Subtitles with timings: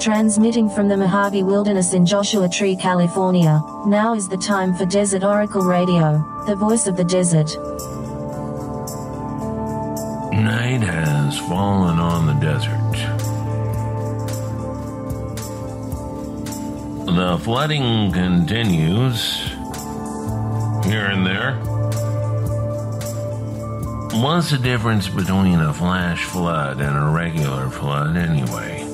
[0.00, 5.24] Transmitting from the Mojave Wilderness in Joshua Tree, California, now is the time for Desert
[5.24, 7.48] Oracle Radio, the voice of the desert.
[10.32, 12.92] Night has fallen on the desert.
[17.16, 19.48] The flooding continues
[20.86, 21.54] here and there.
[24.22, 28.87] What's the difference between a flash flood and a regular flood, anyway?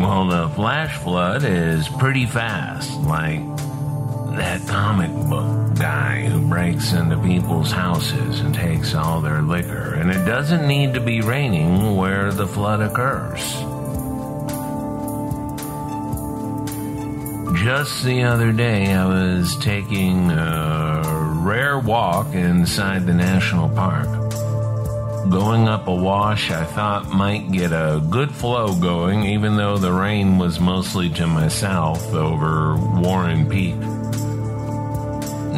[0.00, 3.40] Well, the flash flood is pretty fast, like
[4.36, 10.10] that comic book guy who breaks into people's houses and takes all their liquor, and
[10.10, 13.40] it doesn't need to be raining where the flood occurs.
[17.62, 24.15] Just the other day, I was taking a rare walk inside the national park
[25.30, 29.92] going up a wash I thought might get a good flow going, even though the
[29.92, 33.76] rain was mostly to my south over Warren Peak.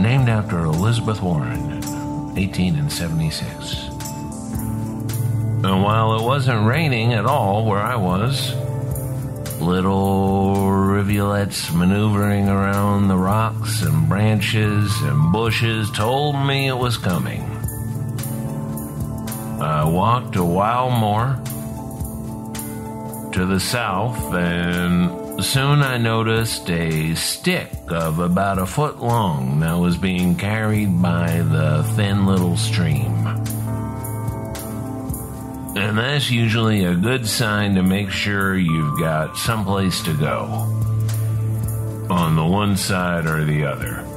[0.00, 1.80] Named after Elizabeth Warren,
[2.34, 3.88] 1876.
[5.64, 8.54] And while it wasn't raining at all where I was,
[9.60, 17.47] little rivulets maneuvering around the rocks and branches and bushes told me it was coming.
[19.88, 21.40] Walked a while more
[23.32, 29.74] to the south, and soon I noticed a stick of about a foot long that
[29.74, 33.26] was being carried by the thin little stream.
[35.76, 40.44] And that's usually a good sign to make sure you've got someplace to go
[42.08, 44.07] on the one side or the other.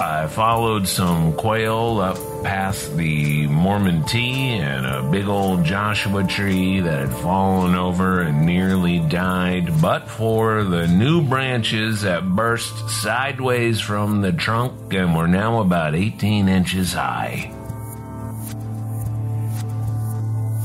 [0.00, 6.80] I followed some quail up past the Mormon tea and a big old Joshua tree
[6.80, 13.78] that had fallen over and nearly died, but for the new branches that burst sideways
[13.78, 17.52] from the trunk and were now about 18 inches high.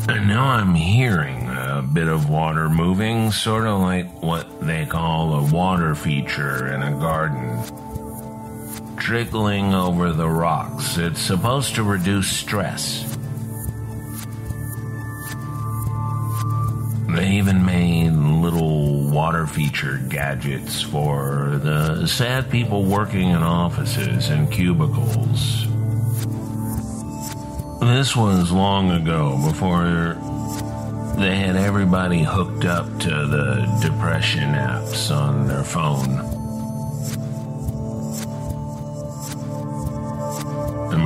[0.08, 5.34] And now I'm hearing a bit of water moving, sort of like what they call
[5.34, 7.85] a water feature in a garden
[9.06, 10.98] trickling over the rocks.
[10.98, 13.04] It's supposed to reduce stress.
[17.10, 24.52] They even made little water feature gadgets for the sad people working in offices and
[24.52, 25.68] cubicles.
[27.82, 30.18] This was long ago, before
[31.20, 36.45] they had everybody hooked up to the depression apps on their phone.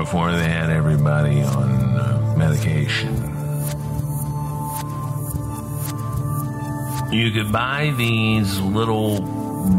[0.09, 3.13] Before they had everybody on uh, medication.
[7.13, 9.21] You could buy these little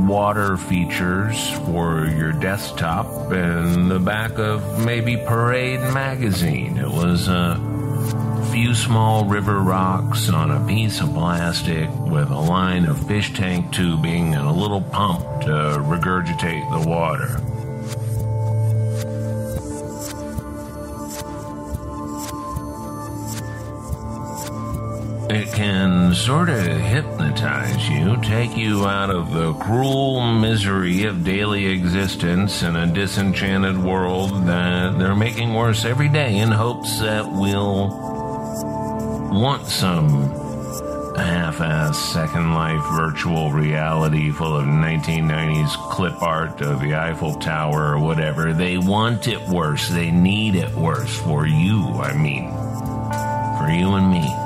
[0.06, 6.76] water features for your desktop in the back of maybe Parade magazine.
[6.76, 7.56] It was a
[8.52, 13.72] few small river rocks on a piece of plastic with a line of fish tank
[13.72, 17.50] tubing and a little pump to regurgitate the water.
[25.30, 31.66] It can sort of hypnotize you, take you out of the cruel misery of daily
[31.66, 37.91] existence in a disenchanted world that they're making worse every day in hopes that we'll
[39.30, 40.30] want some
[41.16, 47.94] half ass Second Life virtual reality full of 1990s clip art of the Eiffel Tower
[47.94, 48.52] or whatever.
[48.52, 49.88] They want it worse.
[49.91, 52.50] They need it worse for you, I mean.
[53.58, 54.40] For you and me.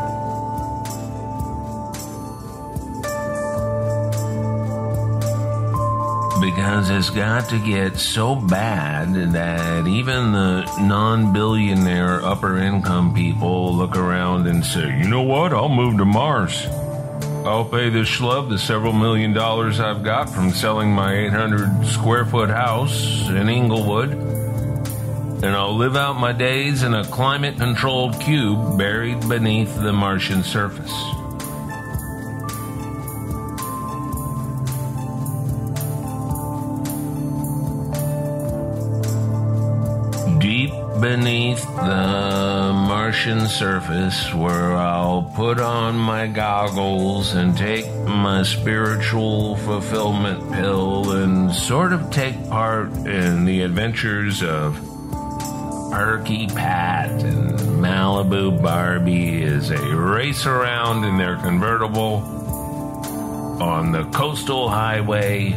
[6.55, 13.75] Because it's got to get so bad that even the non billionaire upper income people
[13.75, 16.65] look around and say, you know what, I'll move to Mars.
[17.45, 22.25] I'll pay this schlub the several million dollars I've got from selling my 800 square
[22.25, 24.11] foot house in Inglewood.
[24.13, 30.45] And I'll live out my days in a climate controlled cube buried beneath the Martian
[30.45, 31.24] surface.
[41.05, 50.51] Beneath the Martian surface where I'll put on my goggles and take my spiritual fulfillment
[50.55, 54.77] pill and sort of take part in the adventures of
[55.93, 57.51] Perky Pat and
[57.83, 62.25] Malibu Barbie is a race around in their convertible
[63.61, 65.55] on the coastal highway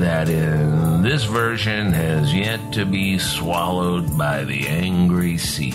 [0.00, 5.72] that in this version has yet to be swallowed by the angry sea.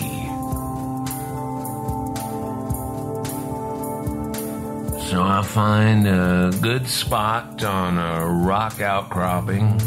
[5.10, 9.80] So I find a good spot on a rock outcropping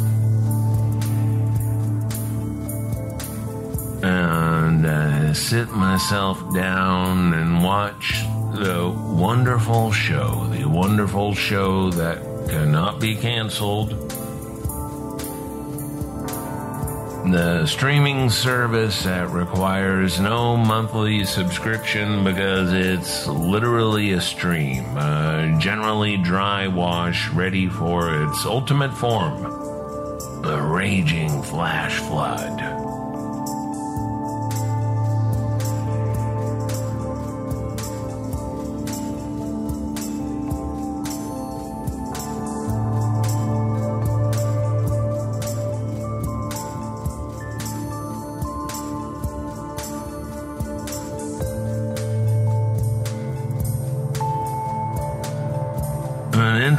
[4.02, 12.18] and I sit myself down and watch the wonderful show, the wonderful show that
[12.50, 13.92] cannot be canceled.
[17.32, 26.18] The streaming service that requires no monthly subscription because it's literally a stream, uh, generally
[26.18, 29.44] dry wash, ready for its ultimate form,
[30.42, 32.79] the raging flash flood.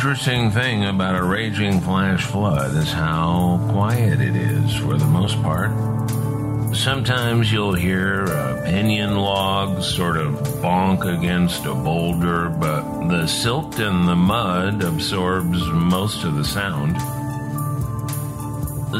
[0.00, 5.34] Interesting thing about a raging flash flood is how quiet it is for the most
[5.42, 5.72] part.
[6.74, 13.78] Sometimes you'll hear a pinyon log sort of bonk against a boulder, but the silt
[13.78, 16.96] and the mud absorbs most of the sound.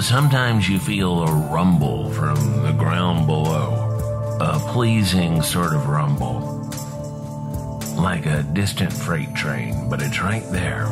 [0.04, 6.59] Sometimes you feel a rumble from the ground below, a pleasing sort of rumble
[8.20, 10.86] like a distant freight train, but it's right there.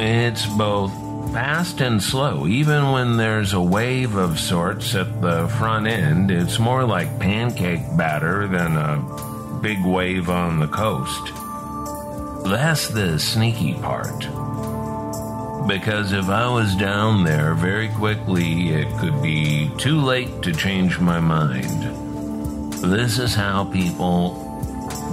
[0.00, 0.90] It's both
[1.32, 2.46] fast and slow.
[2.46, 7.82] Even when there's a wave of sorts at the front end, it's more like pancake
[7.96, 11.32] batter than a big wave on the coast.
[12.48, 14.20] That's the sneaky part.
[15.68, 20.98] Because if I was down there very quickly, it could be too late to change
[20.98, 22.09] my mind.
[22.82, 24.50] This is how people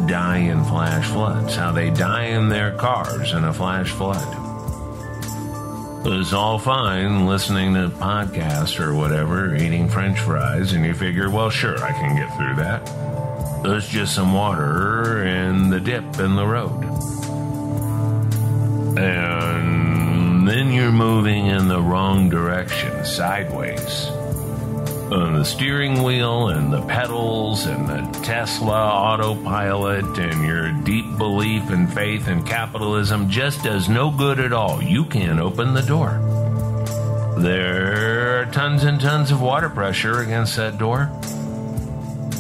[0.08, 4.26] die in flash floods, how they die in their cars in a flash flood.
[6.06, 11.50] It's all fine listening to podcasts or whatever, eating french fries, and you figure, well,
[11.50, 12.86] sure, I can get through that.
[13.64, 16.86] There's just some water and the dip in the road.
[18.98, 24.10] And then you're moving in the wrong direction, sideways
[25.12, 31.70] on the steering wheel and the pedals and the Tesla autopilot and your deep belief
[31.70, 34.82] and faith in capitalism just does no good at all.
[34.82, 36.20] You can't open the door.
[37.38, 41.10] There are tons and tons of water pressure against that door.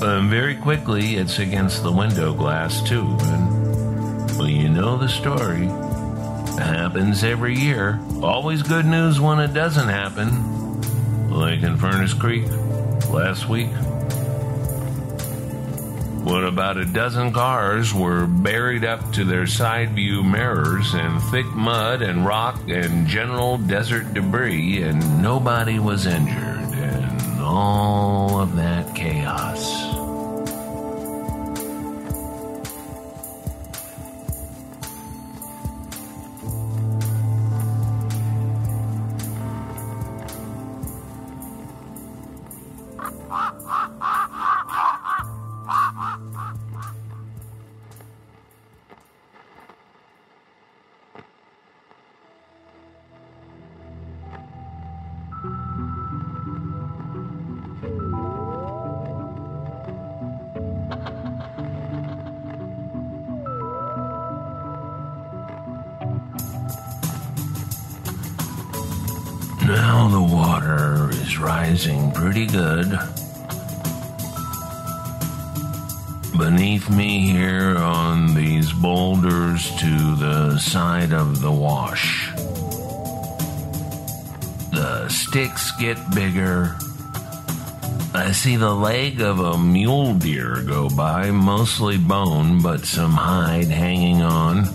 [0.01, 3.17] And very quickly, it's against the window glass, too.
[3.19, 5.67] And, well, you know the story.
[5.67, 7.99] It happens every year.
[8.21, 10.56] Always good news when it doesn't happen
[11.37, 12.47] in Furnace Creek
[13.11, 13.69] last week.
[16.25, 21.45] When about a dozen cars were buried up to their side view mirrors in thick
[21.45, 28.95] mud and rock and general desert debris, and nobody was injured, and all of that
[71.77, 72.89] rising pretty good.
[76.35, 82.31] Beneath me here on these boulders to the side of the wash.
[84.71, 86.75] The sticks get bigger.
[88.15, 93.67] I see the leg of a mule deer go by, mostly bone, but some hide
[93.67, 94.65] hanging on.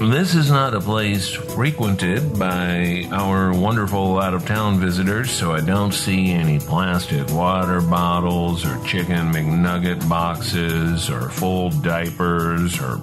[0.00, 5.60] This is not a place frequented by our wonderful out of town visitors, so I
[5.60, 12.98] don't see any plastic water bottles or chicken McNugget boxes or full diapers or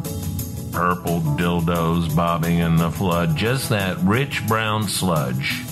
[0.71, 5.63] purple dildos bobbing in the flood, just that rich brown sludge.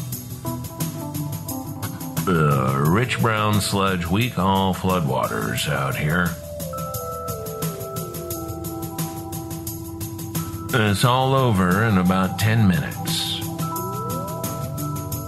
[2.26, 6.36] The rich brown sludge we call floodwaters out here.
[10.74, 13.38] Uh, it's all over in about 10 minutes.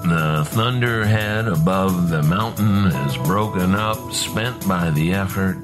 [0.01, 5.61] The thunderhead above the mountain is broken up, spent by the effort.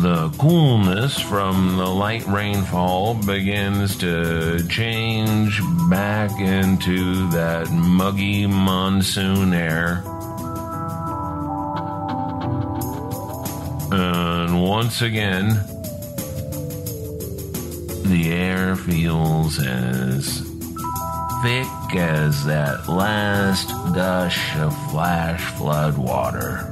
[0.00, 10.02] The coolness from the light rainfall begins to change back into that muggy monsoon air.
[13.92, 15.60] And once again,
[18.12, 20.40] the air feels as
[21.42, 26.71] thick as that last gush of flash flood water.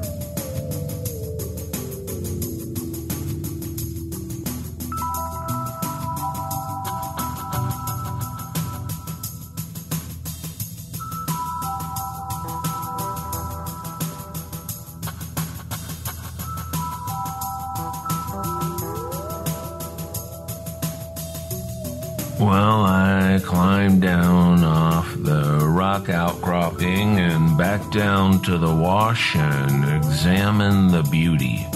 [27.90, 31.66] Down to the wash and examine the beauty.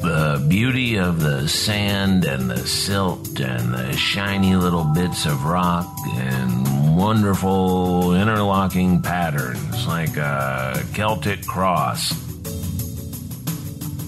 [0.00, 5.86] The beauty of the sand and the silt and the shiny little bits of rock
[6.14, 12.12] and wonderful interlocking patterns like a Celtic cross,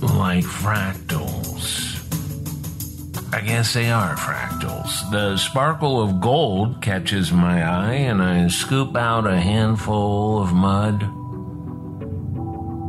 [0.00, 1.35] like fractals.
[3.36, 5.10] I guess they are fractals.
[5.10, 11.00] The sparkle of gold catches my eye, and I scoop out a handful of mud.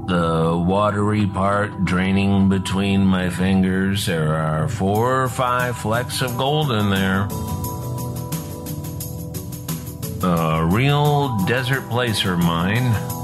[0.08, 4.06] The watery part draining between my fingers.
[4.06, 7.27] There are four or five flecks of gold in there.
[10.24, 13.16] A real desert placer mine.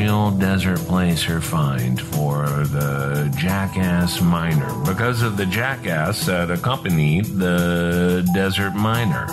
[0.00, 8.26] Real desert placer find for the jackass miner because of the jackass that accompanied the
[8.32, 9.26] desert miner.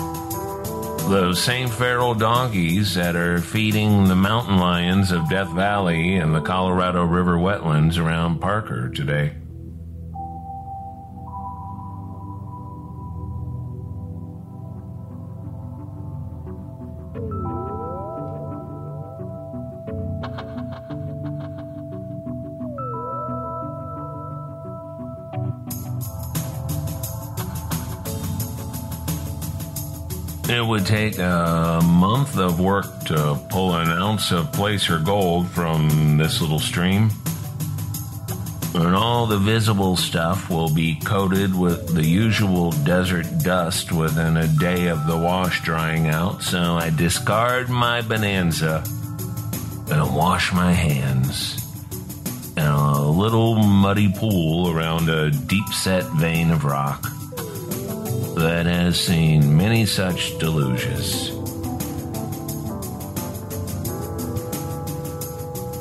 [1.08, 6.42] Those same feral donkeys that are feeding the mountain lions of Death Valley and the
[6.42, 9.32] Colorado River wetlands around Parker today.
[30.78, 36.40] Would take a month of work to pull an ounce of placer gold from this
[36.40, 37.10] little stream.
[38.74, 44.46] And all the visible stuff will be coated with the usual desert dust within a
[44.46, 48.84] day of the wash drying out, so I discard my bonanza
[49.90, 51.56] and wash my hands
[52.56, 57.17] in a little muddy pool around a deep set vein of rock
[58.38, 61.30] that has seen many such deluges.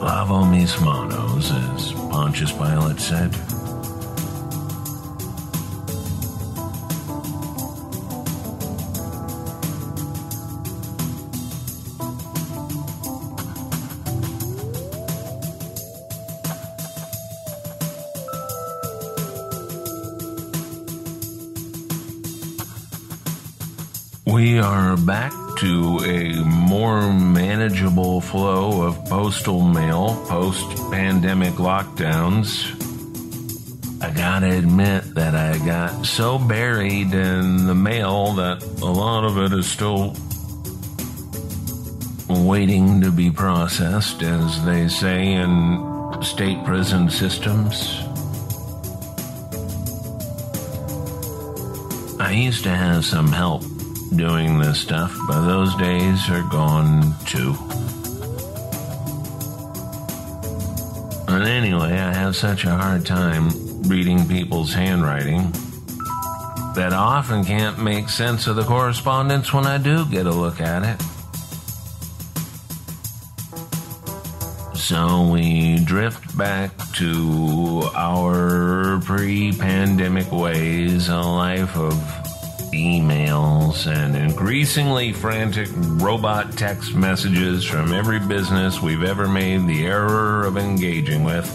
[0.02, 3.47] Lavo mis manos, as Pontius Pilate said.
[25.58, 32.74] To a more manageable flow of postal mail post pandemic lockdowns.
[34.00, 39.40] I gotta admit that I got so buried in the mail that a lot of
[39.40, 40.16] it is still
[42.30, 48.00] waiting to be processed, as they say in state prison systems.
[52.20, 53.64] I used to have some help
[54.16, 57.56] doing this stuff, but those days are gone too.
[61.28, 63.50] And anyway, I have such a hard time
[63.84, 65.52] reading people's handwriting
[66.76, 70.62] that I often can't make sense of the correspondence when I do get a look
[70.62, 71.02] at it.
[74.78, 82.17] So we drift back to our pre pandemic ways, a life of
[82.72, 90.46] emails, and increasingly frantic robot text messages from every business we've ever made the error
[90.46, 91.46] of engaging with.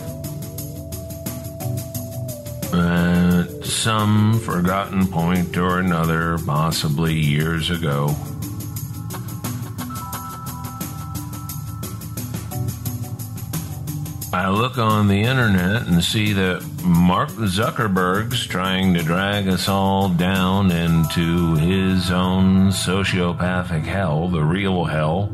[2.72, 8.14] At some forgotten point or another, possibly years ago,
[14.34, 20.08] I look on the internet and see that Mark Zuckerberg's trying to drag us all
[20.08, 25.26] down into his own sociopathic hell, the real hell,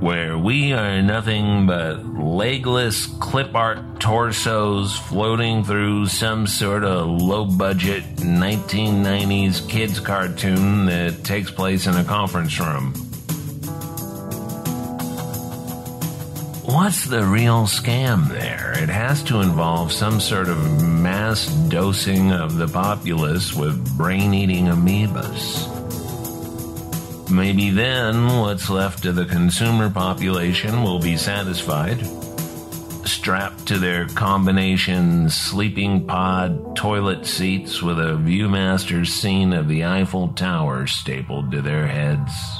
[0.00, 7.44] where we are nothing but legless clip art torsos floating through some sort of low
[7.44, 13.09] budget 1990s kids cartoon that takes place in a conference room.
[16.72, 18.72] What's the real scam there?
[18.80, 24.66] It has to involve some sort of mass dosing of the populace with brain eating
[24.66, 25.66] amoebas.
[27.28, 32.06] Maybe then what's left of the consumer population will be satisfied,
[33.04, 40.28] strapped to their combination sleeping pod toilet seats with a Viewmaster scene of the Eiffel
[40.28, 42.59] Tower stapled to their heads.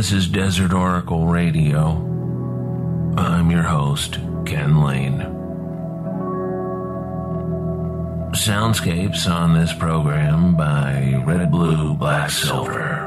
[0.00, 1.90] This is Desert Oracle Radio.
[3.18, 4.14] I'm your host,
[4.46, 5.18] Ken Layne.
[8.32, 12.99] Soundscapes on this program by Red Blue Black Silver.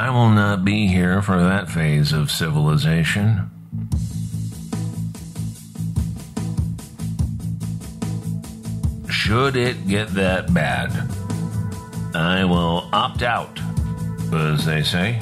[0.00, 3.50] I will not be here for that phase of civilization.
[9.10, 10.92] Should it get that bad,
[12.14, 13.58] I will opt out,
[14.32, 15.18] as they say,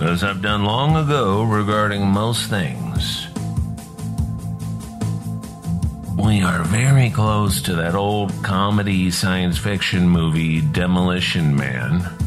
[0.00, 3.26] as I've done long ago regarding most things.
[6.16, 12.21] We are very close to that old comedy science fiction movie, Demolition Man.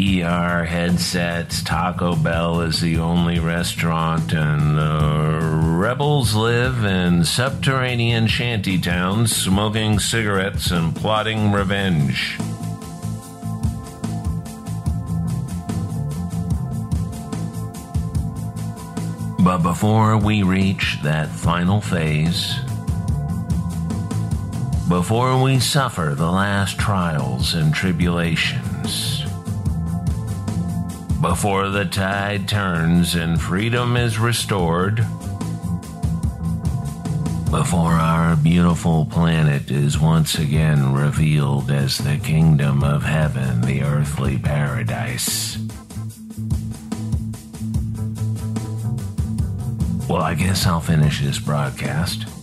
[0.00, 8.80] VR headsets, Taco Bell is the only restaurant, and the rebels live in subterranean shanty
[8.80, 12.38] towns smoking cigarettes and plotting revenge.
[19.44, 22.54] But before we reach that final phase,
[24.88, 29.09] before we suffer the last trials and tribulations,
[31.20, 34.96] before the tide turns and freedom is restored,
[37.50, 44.38] before our beautiful planet is once again revealed as the kingdom of heaven, the earthly
[44.38, 45.58] paradise.
[50.08, 52.39] Well, I guess I'll finish this broadcast.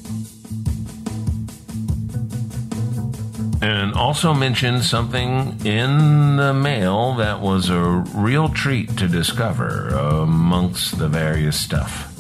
[3.62, 11.00] And also mentioned something in the mail that was a real treat to discover amongst
[11.00, 12.14] the various stuff.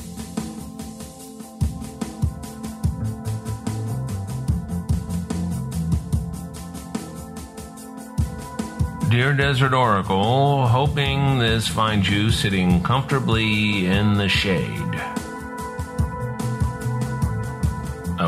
[9.10, 14.87] Dear Desert Oracle, hoping this finds you sitting comfortably in the shade.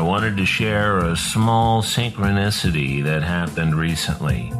[0.00, 4.50] I wanted to share a small synchronicity that happened recently.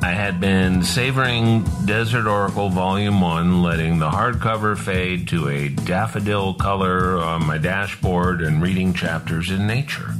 [0.00, 6.54] I had been savoring Desert Oracle Volume 1, letting the hardcover fade to a daffodil
[6.54, 10.12] color on my dashboard and reading chapters in nature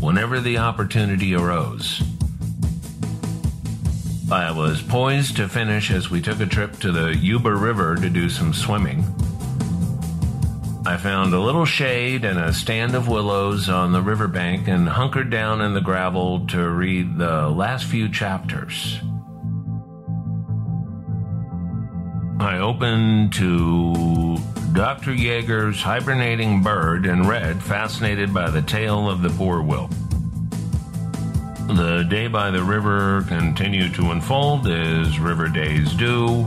[0.00, 2.02] whenever the opportunity arose.
[4.30, 8.08] I was poised to finish as we took a trip to the Yuba River to
[8.08, 9.04] do some swimming.
[10.92, 15.30] I found a little shade and a stand of willows on the riverbank and hunkered
[15.30, 19.00] down in the gravel to read the last few chapters.
[22.38, 24.36] I opened to
[24.74, 25.14] Dr.
[25.14, 29.88] Jaeger's hibernating bird and read, fascinated by the tale of the poor will.
[31.74, 36.44] The day by the river continued to unfold as river days do,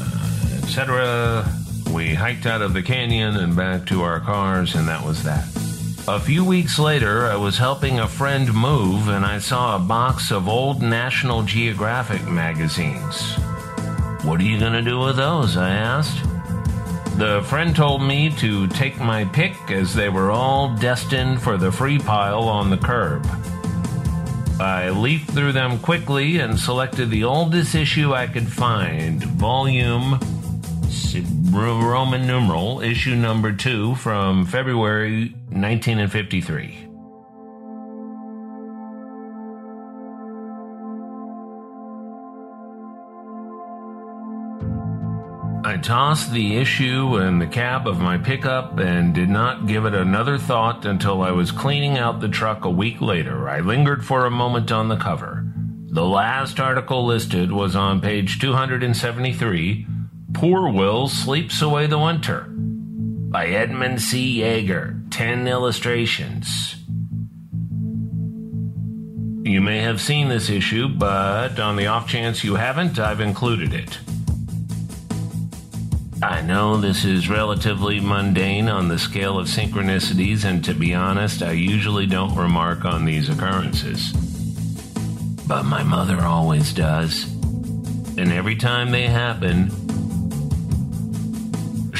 [0.00, 1.59] uh, etc.
[2.00, 5.44] We hiked out of the canyon and back to our cars, and that was that.
[6.08, 10.32] A few weeks later, I was helping a friend move, and I saw a box
[10.32, 13.34] of old National Geographic magazines.
[14.24, 15.58] What are you going to do with those?
[15.58, 16.24] I asked.
[17.18, 21.70] The friend told me to take my pick as they were all destined for the
[21.70, 23.26] free pile on the curb.
[24.58, 30.18] I leafed through them quickly and selected the oldest issue I could find, volume
[31.52, 36.88] Roman numeral, issue number 2 from February 1953.
[45.62, 49.94] I tossed the issue in the cab of my pickup and did not give it
[49.94, 53.48] another thought until I was cleaning out the truck a week later.
[53.48, 55.44] I lingered for a moment on the cover.
[55.92, 59.86] The last article listed was on page 273
[60.32, 64.40] Poor Will Sleeps Away the Winter by Edmund C.
[64.40, 64.96] Jaeger.
[65.10, 66.76] 10 illustrations.
[69.42, 73.74] You may have seen this issue, but on the off chance you haven't, I've included
[73.74, 73.98] it.
[76.22, 81.42] I know this is relatively mundane on the scale of synchronicities, and to be honest,
[81.42, 84.12] I usually don't remark on these occurrences.
[85.46, 87.24] But my mother always does.
[88.16, 89.70] And every time they happen,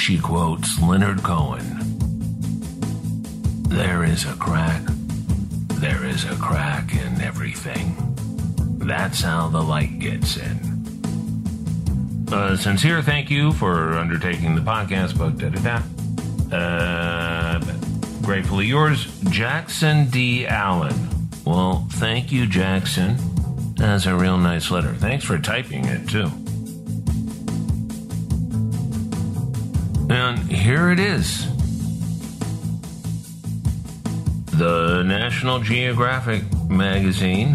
[0.01, 1.77] she quotes Leonard Cohen
[3.69, 4.81] There is a crack,
[5.75, 7.95] there is a crack in everything.
[8.79, 10.57] That's how the light gets in.
[12.33, 16.57] A sincere thank you for undertaking the podcast but Da da da.
[16.57, 17.61] Uh,
[18.23, 20.47] gratefully yours, Jackson D.
[20.47, 21.29] Allen.
[21.45, 23.19] Well, thank you, Jackson.
[23.75, 24.95] That's a real nice letter.
[24.95, 26.31] Thanks for typing it, too.
[30.21, 31.47] And here it is
[34.59, 37.55] the National Geographic magazine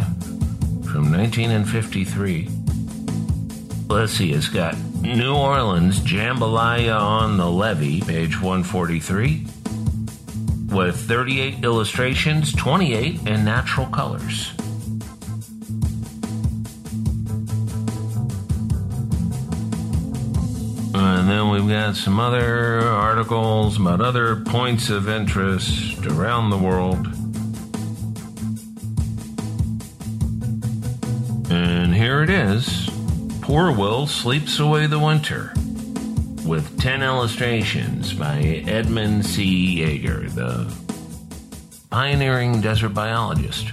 [0.83, 2.55] from 1953
[3.87, 9.45] let's see, it's got New Orleans Jambalaya on the Levee, page 143,
[10.75, 14.54] with 38 illustrations, 28 in natural colors.
[21.55, 27.07] We've got some other articles about other points of interest around the world.
[31.49, 32.89] And here it is.
[33.41, 35.53] Poor Will Sleeps Away the Winter
[36.45, 39.81] with 10 illustrations by Edmund C.
[39.81, 40.75] Jaeger, the
[41.89, 43.71] pioneering desert biologist.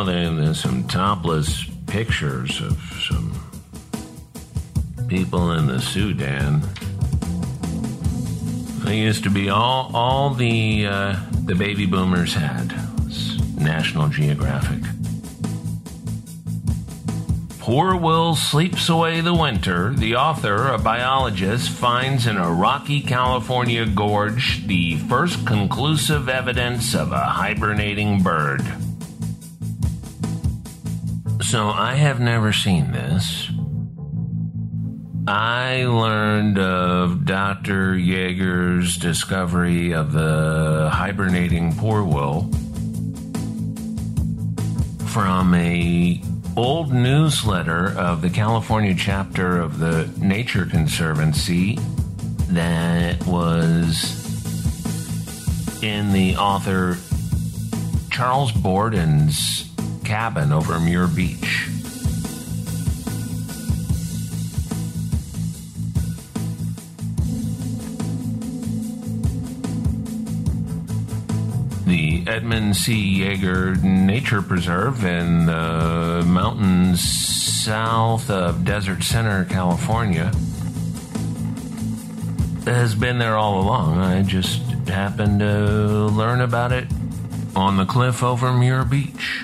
[0.00, 3.38] Oh, there's some topless pictures of some
[5.08, 6.62] people in the Sudan.
[8.82, 12.72] They used to be all all the uh, the baby boomers had.
[13.58, 14.82] National Geographic.
[17.58, 19.92] Poor Will sleeps away the winter.
[19.92, 27.12] The author, a biologist, finds in a rocky California gorge the first conclusive evidence of
[27.12, 28.62] a hibernating bird.
[31.50, 33.50] So I have never seen this.
[35.26, 37.96] I learned of Dr.
[37.96, 42.42] Jaeger's discovery of the hibernating poor will
[45.08, 46.22] from a
[46.56, 51.80] old newsletter of the California chapter of the Nature Conservancy
[52.50, 54.14] that was
[55.82, 56.96] in the author
[58.08, 59.69] Charles Borden's
[60.04, 61.68] cabin over Muir Beach.
[71.90, 73.24] the Edmund C.
[73.24, 80.32] Jaeger Nature Preserve in the mountains south of Desert Center, California,
[82.64, 83.98] has been there all along.
[83.98, 86.86] I just happened to learn about it
[87.56, 89.39] on the cliff over Muir Beach.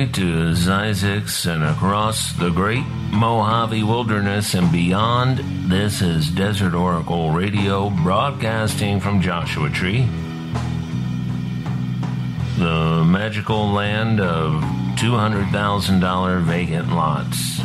[0.00, 7.90] To Zzyzx and across the great Mojave Wilderness and beyond, this is Desert Oracle Radio
[7.90, 10.08] broadcasting from Joshua Tree,
[12.56, 14.62] the magical land of
[14.96, 17.60] $200,000 vacant lots.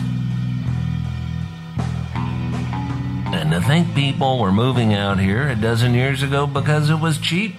[3.33, 7.17] And to think people were moving out here a dozen years ago because it was
[7.17, 7.55] cheap.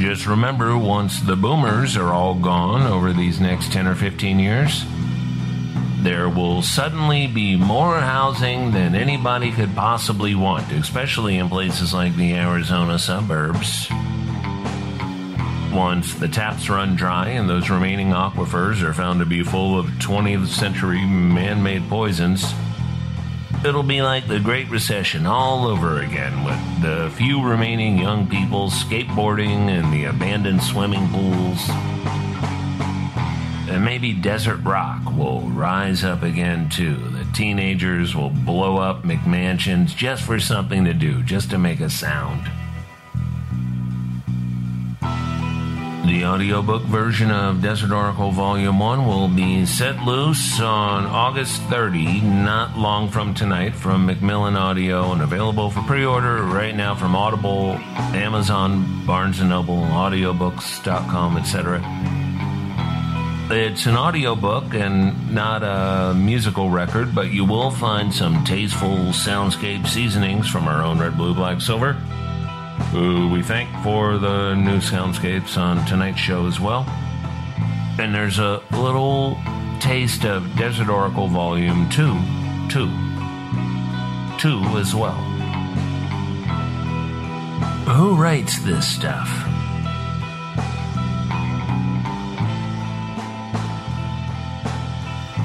[0.00, 4.82] Just remember, once the boomers are all gone over these next 10 or 15 years,
[5.98, 12.16] there will suddenly be more housing than anybody could possibly want, especially in places like
[12.16, 13.88] the Arizona suburbs.
[15.70, 19.84] Once the taps run dry and those remaining aquifers are found to be full of
[19.98, 22.54] 20th century man made poisons,
[23.64, 28.70] it'll be like the Great Recession all over again with the few remaining young people
[28.70, 31.68] skateboarding in the abandoned swimming pools.
[33.68, 36.96] And maybe Desert Rock will rise up again too.
[36.96, 41.90] The teenagers will blow up McMansions just for something to do, just to make a
[41.90, 42.50] sound.
[46.10, 52.20] The audiobook version of Desert Oracle Volume 1 will be set loose on August 30,
[52.22, 57.14] not long from tonight, from Macmillan Audio and available for pre order right now from
[57.14, 57.74] Audible,
[58.12, 61.80] Amazon, Barnes & Noble, audiobooks.com, etc.
[63.56, 69.86] It's an audiobook and not a musical record, but you will find some tasteful soundscape
[69.86, 71.96] seasonings from our own Red, Blue, Black, Silver
[72.92, 76.84] who we thank for the new soundscapes on tonight's show as well.
[77.98, 79.38] And there's a little
[79.80, 82.14] taste of Desert Oracle Volume 2,
[82.68, 82.86] 2,
[84.38, 85.20] 2 as well.
[87.94, 89.49] Who writes this stuff?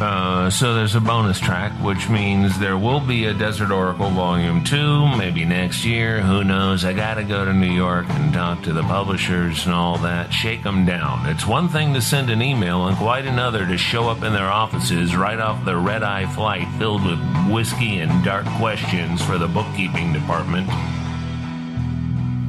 [0.06, 4.63] Uh, so there's a bonus track, which means there will be a Desert Oracle Volume
[4.63, 6.22] 2, maybe next year.
[6.22, 6.86] Who knows?
[6.86, 10.62] I gotta go to New York and talk to the publishers and all that, shake
[10.62, 11.28] them down.
[11.28, 14.46] It's one thing to send an email, and quite another to show up in their
[14.46, 19.48] offices right off the red eye flight filled with whiskey and dark questions for the
[19.48, 20.68] bookkeeping department.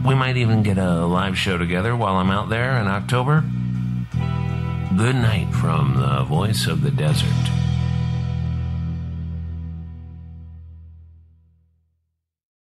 [0.04, 3.44] We might even get a live show together while I'm out there in October.
[4.96, 7.65] Good night from the voice of the desert.